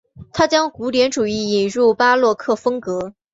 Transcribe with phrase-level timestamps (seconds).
[0.33, 3.13] 他将古典主义引入巴洛克风格。